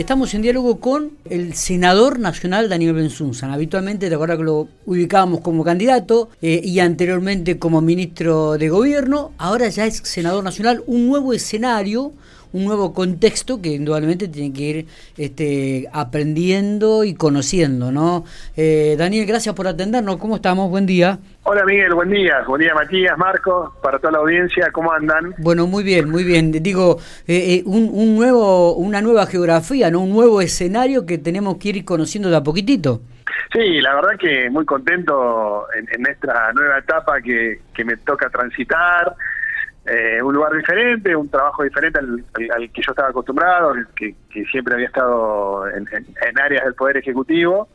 [0.00, 3.50] Estamos en diálogo con el senador nacional Daniel Benzunzan.
[3.50, 9.32] Habitualmente, de acuerdo que lo ubicábamos como candidato eh, y anteriormente como ministro de gobierno,
[9.36, 12.14] ahora ya es senador nacional, un nuevo escenario
[12.52, 18.24] un nuevo contexto que indudablemente tiene que ir este, aprendiendo y conociendo, ¿no?
[18.56, 20.16] Eh, Daniel, gracias por atendernos.
[20.16, 20.70] ¿Cómo estamos?
[20.70, 21.18] Buen día.
[21.44, 22.42] Hola Miguel, buen día.
[22.46, 25.34] Buen día Matías, Marcos, para toda la audiencia, ¿cómo andan?
[25.38, 26.52] Bueno, muy bien, muy bien.
[26.52, 30.00] Digo, eh, eh, un, un, nuevo, una nueva geografía, ¿no?
[30.00, 33.00] Un nuevo escenario que tenemos que ir conociendo de a poquitito.
[33.52, 38.28] Sí, la verdad que muy contento en, en esta nueva etapa que, que me toca
[38.30, 39.16] transitar.
[39.86, 44.14] Eh, un lugar diferente, un trabajo diferente al, que yo estaba acostumbrado, que,
[44.50, 45.86] siempre había estado en,
[46.42, 47.68] áreas del Poder Ejecutivo.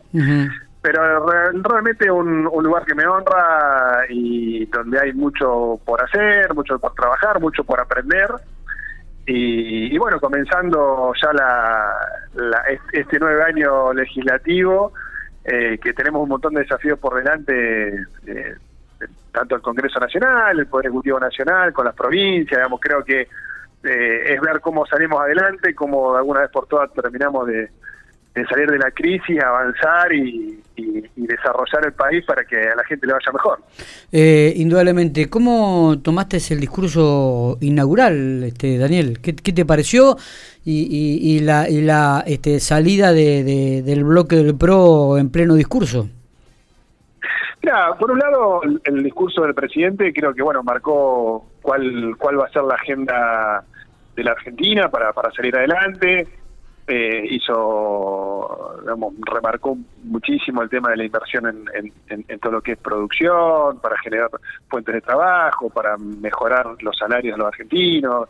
[0.81, 1.25] Pero
[1.63, 6.93] realmente un, un, lugar que me honra y donde hay mucho por hacer, mucho por
[6.93, 8.29] trabajar, mucho por aprender.
[9.27, 12.61] Y, bueno, comenzando ya la,
[12.91, 14.93] este nuevo año legislativo,
[15.43, 18.05] eh, que tenemos un montón de desafíos por delante.
[18.27, 18.55] Eh,
[19.35, 24.33] tanto el Congreso Nacional, el Poder Ejecutivo Nacional, con las provincias, digamos, creo que eh,
[24.33, 27.69] es ver cómo salimos adelante, cómo alguna vez por todas terminamos de,
[28.49, 30.61] salir de la crisis, avanzar y,
[31.15, 33.59] desarrollar el país para que a la gente le vaya mejor.
[34.11, 39.19] Eh, indudablemente, ¿cómo tomaste el discurso inaugural, este, Daniel?
[39.21, 40.17] ¿Qué, te pareció?
[40.63, 46.09] Y, la, y la este, salida de, del bloque del PRO en pleno discurso.
[47.65, 52.45] Mira, por un lado, el, discurso del presidente creo que, bueno, marcó cuál, cuál va
[52.45, 53.63] a ser la agenda
[54.15, 56.27] de la Argentina para, para salir adelante.
[56.87, 61.91] Eh, hizo, digamos, remarcó muchísimo el tema de la inversión en,
[62.27, 64.29] en, todo lo que es producción, para generar
[64.69, 68.29] fuentes de trabajo, para mejorar los salarios de los argentinos.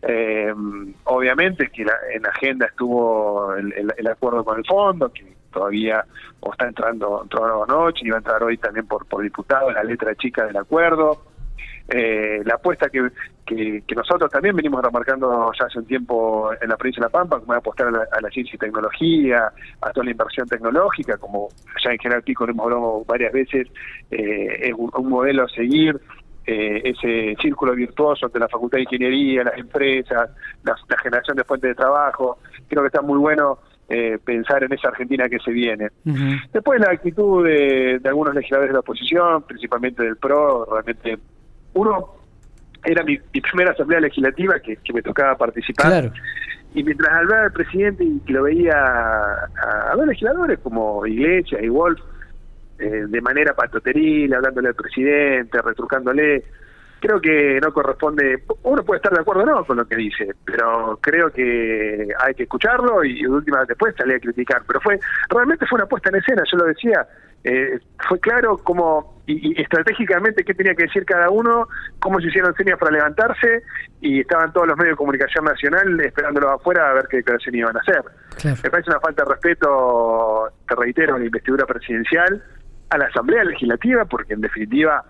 [0.00, 0.54] Eh,
[1.02, 6.04] obviamente que en la agenda estuvo el, el, acuerdo con el fondo, que todavía
[6.40, 9.82] o está entrando, entró anoche y va a entrar hoy también por, por diputado la
[9.82, 11.22] letra chica del acuerdo.
[11.88, 13.10] Eh, la apuesta que,
[13.44, 17.38] que, nosotros también venimos remarcando ya hace un tiempo en la provincia de La Pampa,
[17.38, 21.48] como apostar a la, ciencia y tecnología, a toda la inversión tecnológica, como
[21.84, 23.68] ya en General Pico lo hemos hablado varias veces,
[24.10, 26.00] eh, es un, modelo a seguir,
[26.44, 30.30] eh, ese círculo virtuoso entre la Facultad de Ingeniería, las empresas,
[30.64, 34.72] la, la generación de fuentes de trabajo, creo que está muy bueno eh, pensar en
[34.72, 35.88] esa Argentina que se viene.
[36.52, 41.18] Después la actitud de, algunos legisladores de la oposición, principalmente del PRO, realmente
[41.74, 42.14] uno
[42.84, 46.12] era mi, primera asamblea legislativa que, me tocaba participar.
[46.74, 51.68] Y mientras hablaba el presidente y que lo veía a, a, legisladores como Iglesias y
[51.68, 52.00] Wolf,
[52.78, 56.44] eh, de manera patoteril, hablándole al presidente, retrucándole,
[57.00, 60.34] creo que no corresponde, uno puede estar de acuerdo o no con lo que dice,
[60.44, 64.98] pero creo que hay que escucharlo y de última después salir a criticar, pero fue
[65.28, 67.06] realmente fue una puesta en escena, yo lo decía,
[67.44, 71.68] eh, fue claro cómo y, estratégicamente qué tenía que decir cada uno,
[71.98, 73.62] cómo se hicieron señas para levantarse
[74.00, 77.76] y estaban todos los medios de comunicación nacional esperándolos afuera a ver qué declaración iban
[77.76, 78.02] a hacer.
[78.62, 82.42] Me parece una falta de respeto, te reitero, a la investidura presidencial,
[82.90, 85.04] a la Asamblea Legislativa, porque en definitiva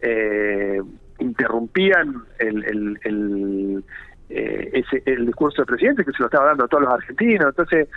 [0.00, 0.80] eh,
[1.20, 3.84] interrumpían el, el, el,
[4.28, 7.48] eh, ese, el discurso del presidente que se lo estaba dando a todos los argentinos.
[7.48, 7.88] Entonces,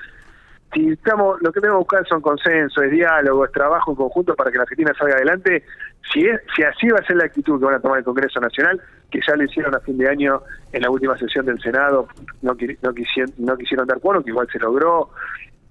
[0.73, 4.35] si estamos, lo que tenemos que buscar son consensos, es diálogo, es trabajo en conjunto
[4.35, 5.63] para que la Argentina salga adelante.
[6.11, 8.39] Si es, si así va a ser la actitud que van a tomar el Congreso
[8.39, 10.41] Nacional, que ya lo hicieron a fin de año
[10.71, 12.07] en la última sesión del Senado,
[12.41, 15.11] no, no, quisieron, no quisieron dar cuerno, que igual se logró.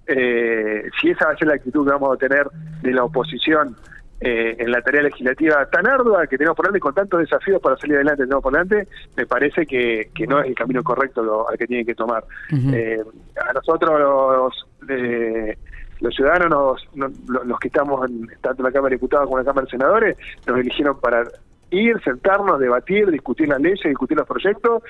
[0.06, 2.46] Eh, si esa va a ser la actitud que vamos a tener
[2.82, 3.76] de la oposición
[4.24, 7.76] eh, en la tarea legislativa tan ardua que tenemos por delante, con tantos desafíos para
[7.76, 11.48] salir adelante tenemos por delante, me parece que, que no es el camino correcto lo,
[11.48, 12.24] al que tienen que tomar.
[12.72, 13.02] eh,
[13.44, 15.58] a nosotros los, eh,
[16.00, 19.50] los ciudadanos, los, que estamos en, tanto en la Cámara de Diputados como en la
[19.50, 20.16] Cámara de Senadores,
[20.46, 21.24] nos eligieron para
[21.70, 24.84] ir, sentarnos, debatir, discutir las leyes, discutir los proyectos,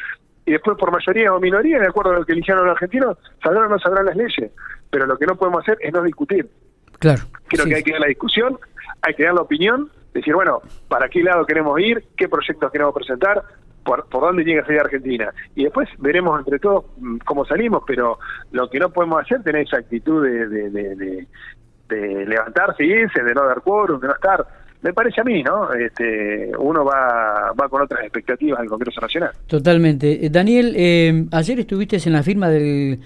[0.44, 3.66] y después por mayoría o minoría, de acuerdo a lo que eligieron los argentinos, saldrán
[3.66, 4.50] o no saldrán las leyes.
[4.90, 6.48] Pero lo que no podemos hacer es no discutir.
[7.02, 7.22] Claro.
[7.48, 8.58] Creo que hay que dar la discusión,
[9.02, 12.04] hay que dar la opinión, decir, bueno, ¿para qué lado queremos ir?
[12.16, 13.42] ¿Qué proyectos queremos presentar?
[13.84, 15.34] ¿Por, por dónde llega a salir Argentina?
[15.56, 18.20] Y después veremos entre todos mm, cómo salimos, pero
[18.52, 21.26] lo que no podemos hacer es tener esa actitud de, de, de,
[21.88, 24.46] de, levantarse y irse, de no dar quórum, de no estar
[24.82, 25.72] me parece a mí, ¿no?
[25.72, 29.30] Este, uno va, va con otras expectativas al Congreso Nacional.
[29.46, 30.26] Totalmente.
[30.26, 32.98] Eh, Daniel, eh, ayer estuviste en la firma del,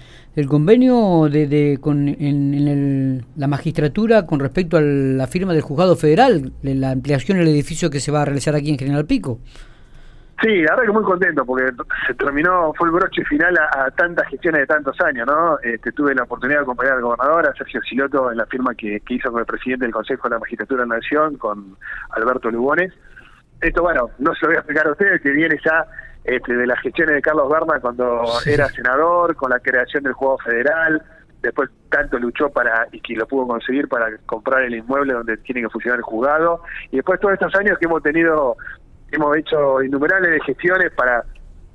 [0.47, 6.51] convenio de, de con, en, la magistratura con respecto a la firma del juzgado federal,
[6.63, 9.39] de la ampliación del edificio que se va a realizar aquí en General Pico.
[10.41, 11.71] Sí, la verdad que muy contento porque
[12.05, 15.57] se terminó, fue el broche final a, tantas gestiones de tantos años, ¿no?
[15.63, 19.01] Este, tuve la oportunidad de acompañar al gobernador, a Sergio Siloto, en la firma que,
[19.09, 21.75] hizo con el presidente del Consejo de la Magistratura de la Nación, con
[22.11, 22.93] Alberto Lugones.
[23.61, 25.87] Esto, bueno, no se lo voy a explicar a ustedes, que viene ya
[26.23, 30.37] este, de las gestiones de Carlos Berna cuando era senador, con la creación del Juego
[30.37, 31.01] Federal,
[31.41, 35.61] después tanto luchó para y que lo pudo conseguir para comprar el inmueble donde tiene
[35.61, 38.57] que funcionar el juzgado y después todos estos años que hemos tenido
[39.11, 41.23] hemos hecho innumerables gestiones para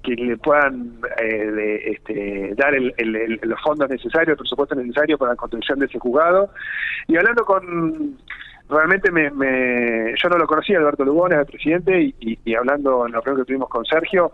[0.02, 5.78] que le puedan eh, este, dar los fondos necesarios, el presupuesto necesario para la construcción
[5.78, 6.50] de ese juzgado.
[7.06, 8.16] Y hablando con,
[8.68, 13.44] realmente me, yo no lo conocía, Alberto Lugones, el presidente, y, hablando en la reunión
[13.44, 14.32] que tuvimos con Sergio,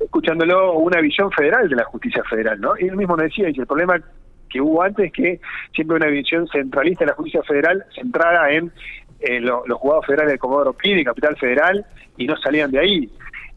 [0.00, 2.72] escuchándolo una visión federal de la justicia federal, ¿no?
[2.78, 4.00] Y él mismo nos decía, y el problema
[4.48, 5.40] que hubo antes es que
[5.74, 8.70] siempre una visión centralista de la justicia federal centrada en
[9.22, 11.84] eh, los juzgados federales de Comodoro Pi y Capital Federal
[12.16, 13.10] y no salían de ahí.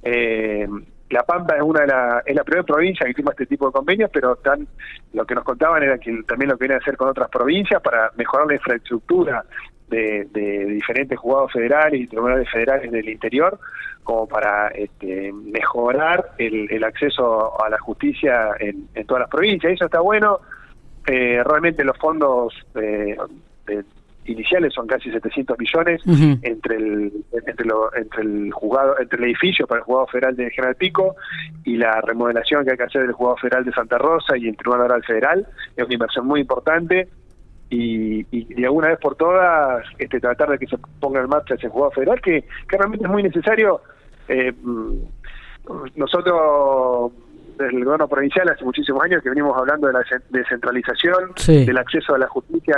[0.04, 0.68] Eh,
[1.10, 3.74] la Pampa es una de la, es la primera provincia que firma este tipo de
[3.74, 4.68] convenios, pero tan,
[5.14, 7.82] lo que nos contaban era que también lo que viene a hacer con otras provincias
[7.82, 9.46] para mejorar la infraestructura
[9.88, 10.26] de,
[10.68, 13.60] diferentes juzgados federales y tribunales federales del interior,
[14.04, 19.74] como para este, mejorar el, acceso a la justicia en, todas las provincias.
[19.74, 20.40] Eso está bueno.
[21.08, 23.16] Eh, realmente los fondos eh,
[23.68, 23.84] de,
[24.26, 26.02] iniciales son casi 700 millones
[26.42, 30.50] entre el entre, lo, entre el juzgado entre el edificio para el juzgado federal de
[30.52, 31.16] General Pico
[31.64, 34.58] y la remodelación que hay que hacer del juzgado federal de Santa Rosa y el
[34.58, 35.48] Tribunal Oral Federal.
[35.76, 37.08] Es una inversión muy importante
[37.70, 41.56] y, y, de alguna vez por todas este tratar de que se ponga en marcha
[41.56, 43.82] ese juzgado federal que, que realmente es muy necesario.
[44.28, 44.94] Eh, mm,
[45.96, 47.12] nosotros
[47.60, 52.18] el gobierno provincial hace muchísimos años que venimos hablando de la descentralización, del acceso a
[52.18, 52.76] la justicia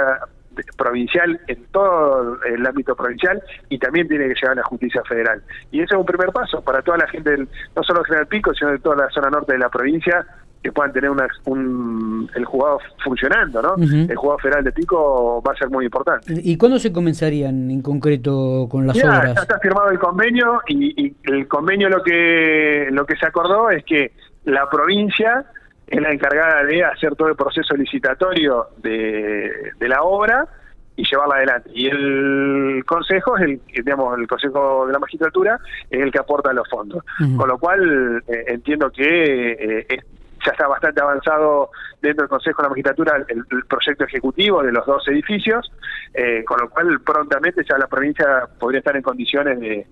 [0.77, 5.41] provincial en todo el ámbito provincial y también tiene que llegar a la justicia federal.
[5.71, 7.37] Y ese es un primer paso para toda la gente,
[7.75, 10.25] no solo de General Pico, sino de toda la zona norte de la provincia,
[10.63, 13.75] que puedan tener una, un, el juzgado funcionando, ¿no?
[13.77, 16.33] El juzgado federal de Pico va a ser muy importante.
[16.43, 19.35] ¿Y cuándo se comenzarían en concreto con las obras?
[19.35, 23.69] Ya está firmado el convenio y, y, el convenio lo que lo que se acordó
[23.69, 24.13] es que
[24.45, 25.45] la provincia
[25.87, 30.47] es la encargada de hacer todo el proceso licitatorio de, la obra
[30.95, 31.69] y llevarla adelante.
[31.73, 36.51] Y el consejo es el, digamos, el consejo de la magistratura es el que aporta
[36.51, 37.03] los fondos.
[37.37, 39.99] Con lo cual eh, entiendo que eh,
[40.45, 44.85] ya está bastante avanzado dentro del consejo de la magistratura el, proyecto ejecutivo de los
[44.85, 45.71] dos edificios,
[46.13, 49.87] eh, con lo cual prontamente ya la provincia podría estar en condiciones de,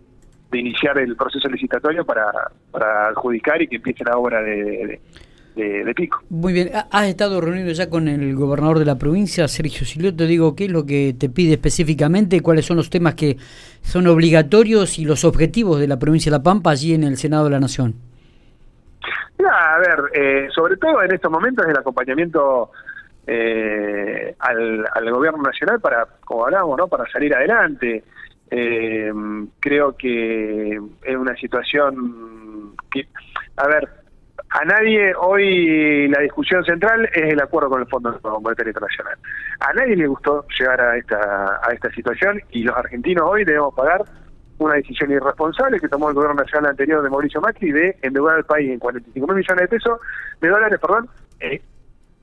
[0.53, 2.31] iniciar el proceso licitatorio para,
[2.71, 4.55] para adjudicar y que empiece la obra de
[4.87, 5.01] de,
[5.95, 6.21] Pico.
[6.29, 10.55] Muy bien, has estado reunido ya con el gobernador de la provincia, Sergio Siloto, digo,
[10.55, 12.41] ¿qué es lo que te pide específicamente?
[12.41, 13.37] ¿Cuáles son los temas que
[13.81, 17.45] son obligatorios y los objetivos de la provincia de La Pampa allí en el Senado
[17.45, 17.95] de la Nación?
[19.47, 22.71] a ver, eh, sobre todo en estos momentos el acompañamiento
[23.27, 26.87] eh, al, gobierno nacional para, como hablamos, ¿no?
[26.87, 28.03] para salir adelante.
[28.49, 29.11] Eh,
[29.59, 33.07] creo que es una situación que,
[33.57, 33.89] a ver,
[34.55, 39.17] a nadie hoy la discusión central es el acuerdo con el Fondo Monetario Internacional.
[39.59, 43.73] A nadie le gustó llegar a esta, a esta situación y los argentinos hoy debemos
[43.75, 44.03] pagar
[44.57, 48.45] una decisión irresponsable que tomó el gobierno nacional anterior de Mauricio Macri de endeudar al
[48.45, 49.99] país en 45 mil millones de pesos,
[50.39, 51.09] de dólares, perdón,
[51.41, 51.61] eh,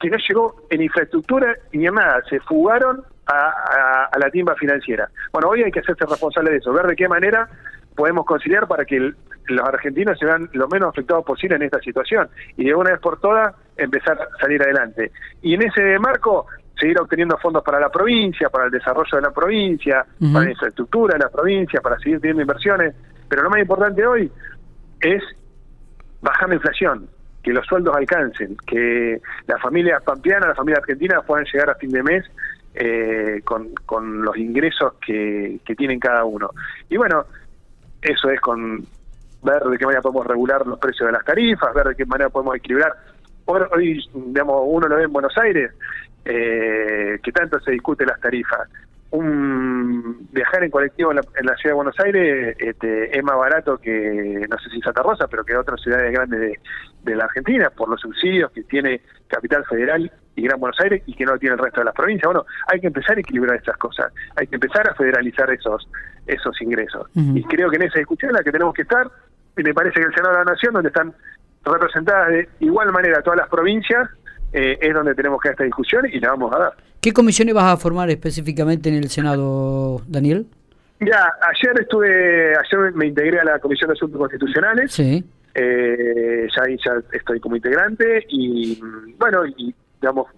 [0.00, 5.06] que no llegó en infraestructura ni en nada, se fugaron a, a, la timba financiera.
[5.34, 7.46] Bueno, hoy hay que hacerse responsable de eso, ver de qué manera
[7.94, 9.12] podemos conciliar para que
[9.46, 13.00] los argentinos se vean lo menos afectados posible en esta situación y de una vez
[13.00, 15.10] por todas empezar a salir adelante.
[15.42, 16.46] Y en ese marco
[16.78, 21.14] seguir obteniendo fondos para la provincia, para el desarrollo de la provincia, para la infraestructura
[21.14, 22.94] de la provincia, para seguir teniendo inversiones.
[23.28, 24.30] Pero lo más importante hoy
[25.00, 25.22] es
[26.20, 27.08] bajar la inflación,
[27.42, 31.90] que los sueldos alcancen, que las familias pampeanas, las familias argentinas puedan llegar a fin
[31.90, 32.24] de mes
[32.74, 36.50] eh, con, con los ingresos que, que tienen cada uno.
[36.88, 37.26] Y bueno,
[38.02, 38.84] eso es con
[39.42, 42.30] ver de qué manera podemos regular los precios de las tarifas, ver de qué manera
[42.30, 42.92] podemos equilibrar.
[43.44, 45.72] Hoy, digamos, uno lo ve en Buenos Aires,
[46.24, 48.68] eh, que tanto se discute las tarifas.
[49.10, 54.46] Un viajar en colectivo en la, ciudad de Buenos Aires este, es más barato que,
[54.48, 56.60] no sé si Santa Rosa, pero que otras ciudades grandes de,
[57.02, 61.14] de la Argentina, por los subsidios que tiene Capital Federal y Gran Buenos Aires y
[61.14, 62.24] que no tiene el resto de las provincias.
[62.24, 65.88] Bueno, hay que empezar a equilibrar estas cosas, hay que empezar a federalizar esos
[66.26, 67.08] esos ingresos.
[67.14, 69.08] Y creo que en esa discusión en la que tenemos que estar,
[69.56, 71.12] y me parece que el Senado de la Nación, donde están
[71.64, 74.08] representadas de igual manera todas las provincias,
[74.52, 76.72] eh, es donde tenemos que dar esta discusión y la vamos a dar.
[77.00, 80.46] ¿Qué comisiones vas a formar específicamente en el Senado, Daniel?
[81.00, 84.92] Ya, ayer estuve, ayer me integré a la Comisión de Asuntos Constitucionales.
[84.92, 85.24] Sí.
[85.54, 88.80] Eh, ya, ya estoy como integrante y
[89.18, 90.28] bueno, y digamos,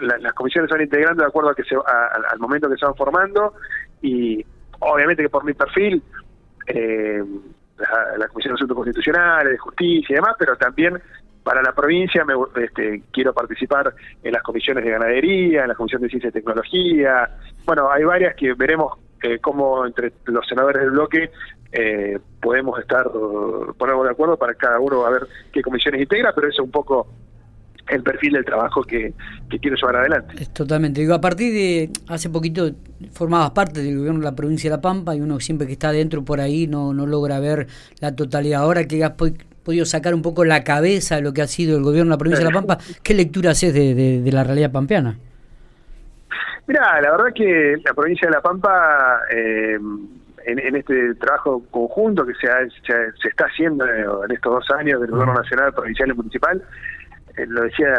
[0.00, 2.94] las comisiones se van integrando de acuerdo a que se, al momento que se van
[2.94, 3.54] formando
[4.00, 4.44] y
[4.84, 6.02] obviamente que por mi perfil
[6.66, 7.22] eh,
[8.18, 11.00] la, Comisión de Asuntos Constitucionales, de Justicia y demás, pero también
[11.42, 16.00] para la provincia me, este, quiero participar en las comisiones de ganadería, en la comisión
[16.00, 17.28] de ciencia y tecnología.
[17.66, 21.30] Bueno, hay varias que veremos eh, cómo entre los senadores del bloque
[21.72, 23.10] eh, podemos estar,
[23.76, 26.70] ponernos de acuerdo para cada uno a ver qué comisiones integra, pero eso es un
[26.70, 27.08] poco
[27.88, 29.12] el perfil del trabajo que,
[29.60, 30.34] quiero llevar adelante.
[30.38, 31.00] Es totalmente.
[31.00, 32.70] Digo, a partir de hace poquito
[33.12, 35.92] formabas parte del gobierno de la provincia de La Pampa y uno siempre que está
[35.92, 37.66] dentro por ahí no, no logra ver
[38.00, 38.62] la totalidad.
[38.62, 41.84] Ahora que has podido sacar un poco la cabeza de lo que ha sido el
[41.84, 45.16] gobierno de la provincia de La Pampa, ¿qué lectura haces de, de, la realidad pampeana?
[46.66, 49.78] Mira, la verdad que la provincia de La Pampa, eh,
[50.46, 52.48] en, este trabajo conjunto que se,
[52.86, 56.62] se, está haciendo en estos dos años del gobierno nacional, provincial y municipal,
[57.48, 57.92] lo decía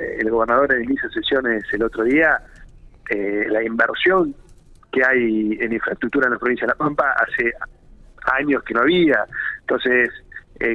[0.00, 2.40] eh, el gobernador en inicio sesiones el otro día,
[3.10, 4.34] eh, la inversión
[4.92, 7.52] que hay en infraestructura en la provincia de La Pampa hace
[8.32, 9.24] años que no había.
[9.60, 10.10] Entonces,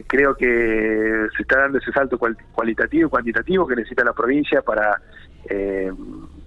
[0.08, 5.02] creo que se está dando ese salto cualitativo y cuantitativo que necesita la provincia para
[5.50, 5.92] eh,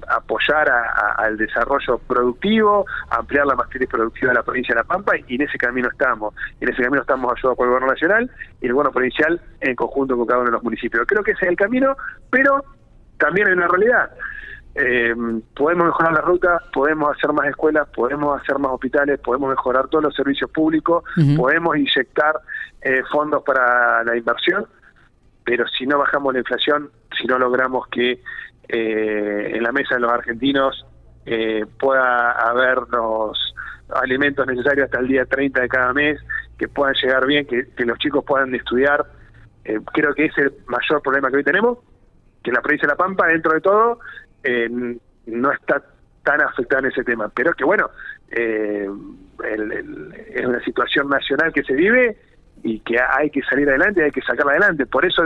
[0.09, 0.71] apoyar
[1.17, 5.43] al desarrollo productivo, ampliar la matriz productiva de la provincia de La Pampa y en
[5.43, 6.35] ese camino estamos.
[6.61, 10.17] En ese camino estamos ayudados por el gobierno nacional y el gobierno provincial en conjunto
[10.17, 11.07] con cada uno de los municipios.
[11.07, 11.97] Creo que ese es el camino,
[12.31, 12.63] pero
[13.19, 14.11] también hay una realidad.
[14.75, 15.15] Eh,
[15.55, 20.05] podemos mejorar la ruta, podemos hacer más escuelas, podemos hacer más hospitales, podemos mejorar todos
[20.05, 21.05] los servicios públicos,
[21.37, 22.41] podemos inyectar
[22.83, 24.67] eh, fondos para la inversión,
[25.45, 28.21] pero si no bajamos la inflación, si no logramos que
[28.69, 30.87] eh, en la mesa de los argentinos
[31.27, 33.55] eh, pueda haber los
[33.95, 36.21] alimentos necesarios hasta el día 30 de cada mes,
[36.59, 39.05] que puedan llegar bien, que, los chicos puedan estudiar.
[39.65, 41.79] Eh, creo que es el mayor problema que hoy tenemos,
[42.43, 44.01] que la provincia de La Pampa, dentro de todo,
[44.45, 44.69] eh,
[45.27, 45.83] no está
[46.23, 47.29] tan afectada en ese tema.
[47.35, 47.91] Pero que bueno,
[48.29, 48.89] es
[50.45, 52.17] una situación nacional que se vive
[52.63, 54.87] y que hay que salir adelante, hay que sacarla adelante.
[54.87, 55.23] Por eso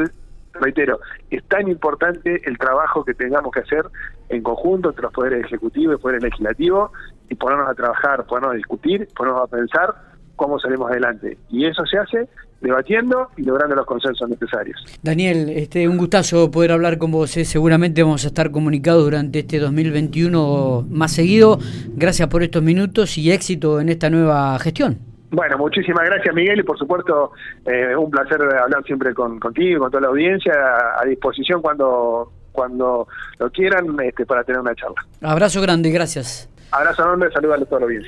[0.54, 3.84] reitero, es tan importante el trabajo que tengamos que hacer
[4.28, 6.92] en conjunto entre los poderes ejecutivos y el poder legislativo
[7.28, 9.94] y ponernos a trabajar, ponernos a discutir, ponernos a pensar
[10.38, 11.36] cómo salimos adelante.
[11.50, 12.28] Y eso se hace
[12.62, 14.82] debatiendo y logrando los consensos necesarios.
[15.02, 17.36] Daniel, este, un gustazo poder hablar con vos.
[17.36, 17.44] ¿eh?
[17.44, 21.58] Seguramente vamos a estar comunicados durante este 2021 más seguido.
[21.94, 24.98] Gracias por estos minutos y éxito en esta nueva gestión.
[25.30, 27.32] Bueno, muchísimas gracias Miguel y por supuesto
[27.66, 30.54] eh, un placer hablar siempre con, contigo, con toda la audiencia,
[30.98, 33.06] a, disposición cuando cuando
[33.38, 34.96] lo quieran este, para tener una charla.
[35.20, 36.48] Abrazo grande, gracias.
[36.72, 38.06] Abrazo enorme, saludos a toda la audiencia.